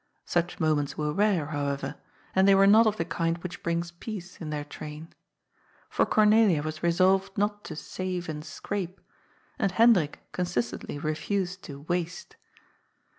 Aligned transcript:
Such 0.25 0.59
moments 0.59 0.97
were 0.97 1.13
rare, 1.13 1.45
however, 1.45 1.93
and 2.35 2.47
they 2.47 2.55
were 2.55 2.65
not 2.65 2.87
of 2.87 2.97
the 2.97 3.05
kind 3.05 3.37
which 3.37 3.61
bring 3.61 3.83
peace 3.99 4.41
in 4.41 4.49
their 4.49 4.63
train. 4.63 5.13
For 5.89 6.07
Cornelia 6.07 6.63
was 6.63 6.81
resolved 6.81 7.37
not 7.37 7.63
to 7.65 7.75
*'save 7.75 8.27
and 8.27 8.43
scrape," 8.43 8.99
and 9.59 9.71
Hendrik 9.73 10.17
consistently 10.31 10.97
refused 10.97 11.61
to" 11.65 11.81
waste." 11.87 12.35